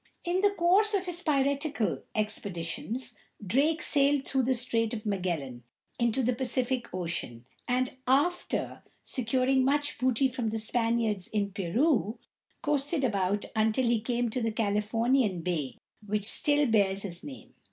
[0.25, 3.13] In the course of his piratical expeditions
[3.45, 5.61] Drake sailed through the Strait of Magellan
[5.99, 12.17] into the Pacific Ocean, and, after securing much booty from the Spaniards in Peru,
[12.63, 17.53] coasted about until he came to the Californian bay which still bears his name.